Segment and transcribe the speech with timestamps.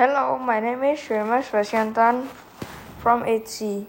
[0.00, 2.24] Hello, my name is Shremas Vasyantan
[3.04, 3.84] from HC.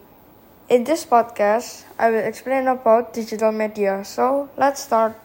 [0.68, 4.04] In this podcast, I will explain about digital media.
[4.04, 5.16] So, let's start.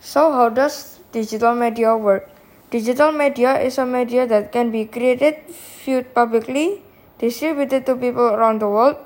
[0.00, 2.30] So, how does digital media work?
[2.70, 5.44] Digital media is a media that can be created,
[5.84, 6.80] viewed publicly,
[7.18, 8.96] distributed to people around the world,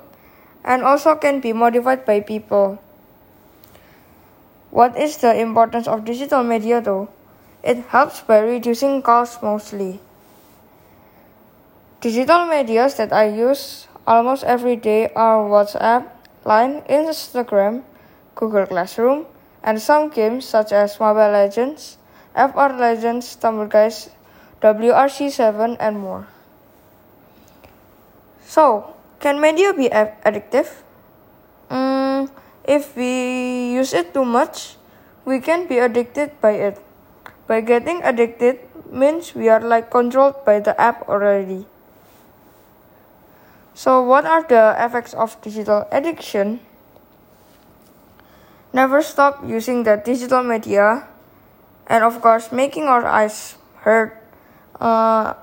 [0.63, 2.79] and also can be modified by people.
[4.69, 7.09] What is the importance of digital media though?
[7.63, 9.99] It helps by reducing costs mostly.
[12.01, 16.09] Digital medias that I use almost every day are WhatsApp,
[16.43, 17.83] Line, Instagram,
[18.33, 19.29] Google Classroom,
[19.63, 21.97] and some games such as Mobile Legends,
[22.33, 24.09] FR Legends, Stumble Guys,
[24.61, 26.25] WRC7, and more.
[28.41, 30.81] So, can media be addictive?
[31.69, 32.29] Mm,
[32.65, 34.77] if we use it too much,
[35.25, 36.81] we can be addicted by it.
[37.51, 41.67] By getting addicted means we are like controlled by the app already.
[43.73, 46.61] So, what are the effects of digital addiction?
[48.71, 51.11] Never stop using the digital media,
[51.91, 54.15] and of course, making our eyes hurt.
[54.79, 55.33] Uh,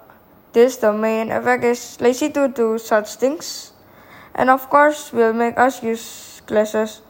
[0.57, 3.77] this the main effect is lazy to do such things,
[4.33, 7.05] and of course, will make us use glasses.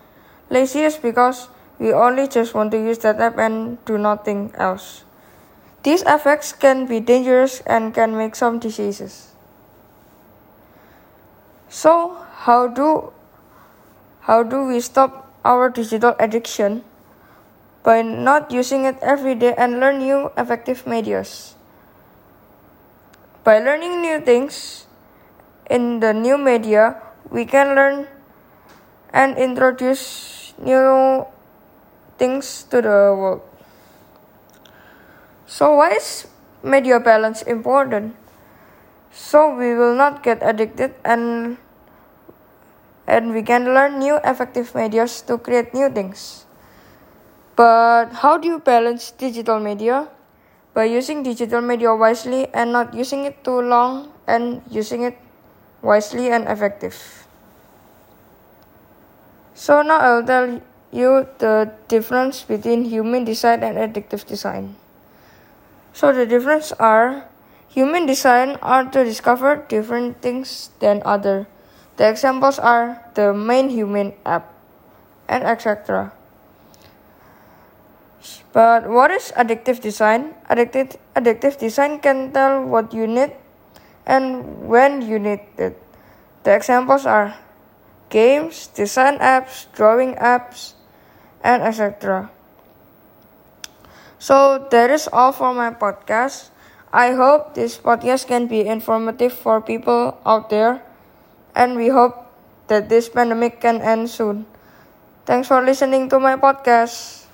[0.51, 1.47] Lazy is because
[1.79, 5.05] we only just want to use that app and do nothing else.
[5.83, 9.33] These effects can be dangerous and can make some diseases.
[11.69, 13.13] So, how do
[14.27, 16.83] how do we stop our digital addiction?
[17.85, 21.55] By not using it every day and learn new effective medias.
[23.45, 24.85] By learning new things
[25.71, 28.09] in the new media, we can learn
[29.13, 31.25] and introduce new
[32.19, 33.43] things to the world.
[35.47, 36.27] So, why is
[36.63, 38.15] media balance important?
[39.13, 41.57] So we will not get addicted and
[43.09, 46.45] and we can learn new effective medias to create new things.
[47.57, 50.09] But how do you balance digital media?
[50.75, 55.19] By using digital media wisely and not using it too long and using it
[55.83, 56.95] wisely and effective.
[59.55, 60.61] So now I'll tell
[60.93, 64.77] you the difference between human design and addictive design.
[65.93, 67.29] So the difference are
[67.69, 71.47] human design are to discover different things than other.
[71.97, 74.55] The examples are the main human app
[75.29, 76.13] and etc.
[78.53, 80.35] But what is addictive design?
[80.49, 83.33] Addictive, addictive design can tell what you need
[84.07, 85.77] and when you need it.
[86.45, 87.37] The examples are
[88.09, 90.78] games, design apps, drawing apps,
[91.45, 92.31] and etc.
[94.19, 96.51] So that is all for my podcast.
[96.93, 100.83] I hope this podcast can be informative for people out there,
[101.55, 102.27] and we hope
[102.67, 104.47] that this pandemic can end soon.
[105.29, 107.28] Thanks for listening to my podcast.